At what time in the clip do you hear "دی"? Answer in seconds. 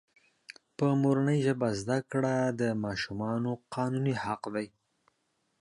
4.55-4.67